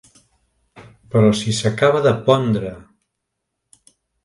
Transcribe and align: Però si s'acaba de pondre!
Però 1.15 1.29
si 1.41 1.53
s'acaba 1.59 2.03
de 2.07 2.15
pondre! 2.31 2.73